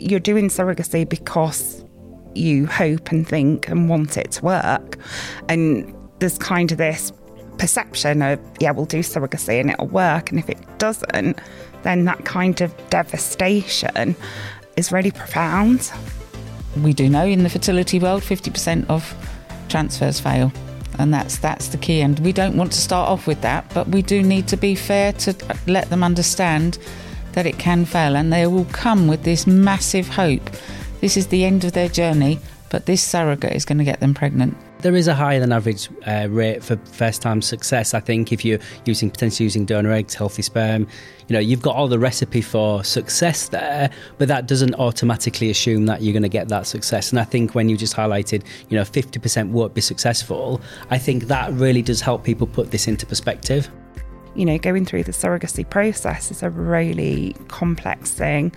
[0.00, 1.84] you're doing surrogacy because
[2.34, 4.98] you hope and think and want it to work.
[5.48, 7.12] And there's kind of this
[7.58, 10.30] perception of, yeah, we'll do surrogacy and it'll work.
[10.30, 11.38] And if it doesn't,
[11.82, 14.16] then that kind of devastation
[14.76, 15.92] is really profound.
[16.82, 19.14] We do know in the fertility world, 50% of
[19.68, 20.52] transfers fail.
[20.98, 22.00] And that's that's the key.
[22.00, 24.74] And we don't want to start off with that, but we do need to be
[24.74, 25.34] fair to
[25.66, 26.78] let them understand
[27.32, 28.16] that it can fail.
[28.16, 30.48] And they will come with this massive hope.
[31.00, 32.38] This is the end of their journey,
[32.70, 35.88] but this surrogate is going to get them pregnant there is a higher than average
[36.06, 37.94] uh, rate for first time success.
[37.94, 40.86] I think if you're using potentially using donor eggs, healthy sperm,
[41.28, 45.86] you know, you've got all the recipe for success there, but that doesn't automatically assume
[45.86, 47.10] that you're going to get that success.
[47.10, 51.24] And I think when you just highlighted, you know, 50% won't be successful, I think
[51.24, 53.70] that really does help people put this into perspective.
[54.34, 58.52] You know, going through the surrogacy process is a really complex thing.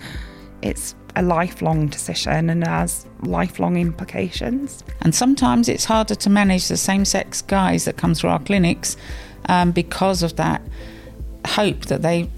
[0.62, 4.82] It's a lifelong decision and has lifelong implications.
[5.02, 8.96] And sometimes it's harder to manage the same sex guys that come through our clinics
[9.48, 10.62] um, because of that
[11.46, 12.28] hope that they,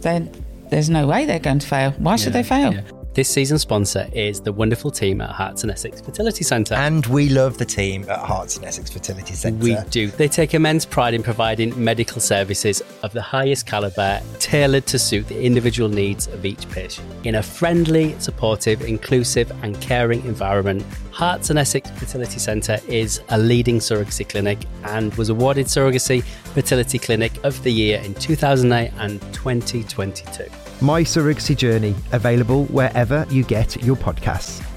[0.70, 1.92] there's no way they're going to fail.
[1.92, 2.74] Why should yeah, they fail?
[2.74, 2.82] Yeah.
[3.16, 6.74] This season's sponsor is the wonderful team at Herts and Essex Fertility Centre.
[6.74, 9.64] And we love the team at Herts and Essex Fertility Centre.
[9.64, 10.08] We do.
[10.08, 15.28] They take immense pride in providing medical services of the highest calibre, tailored to suit
[15.28, 17.10] the individual needs of each patient.
[17.24, 23.38] In a friendly, supportive, inclusive, and caring environment, Herts and Essex Fertility Centre is a
[23.38, 26.22] leading surrogacy clinic and was awarded Surrogacy
[26.52, 30.65] Fertility Clinic of the Year in 2008 and 2022.
[30.82, 34.75] My Surrogacy Journey, available wherever you get your podcasts.